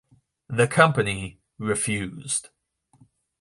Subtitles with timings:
[0.49, 2.49] The company refused.